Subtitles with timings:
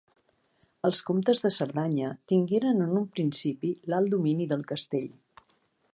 [0.87, 5.09] Els comtes de Cerdanya tingueren en un principi l'alt domini del castell.